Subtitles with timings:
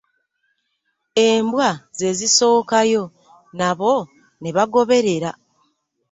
[1.27, 3.03] Embwa ze zisookayo
[3.57, 3.93] nabo
[4.41, 5.31] ne bagoberera.